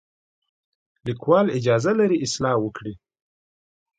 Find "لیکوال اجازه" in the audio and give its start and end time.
1.05-1.91